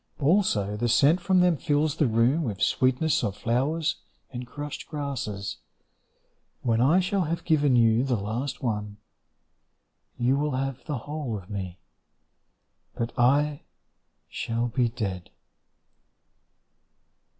[0.19, 3.97] Also the scent from them fills the room With sweetness of flowers
[4.33, 5.57] and crushed grasses.
[6.63, 8.97] When I shall have given you the last one,
[10.17, 11.77] You will have the whole of me,
[12.95, 13.61] But I
[14.27, 15.29] shall be dead.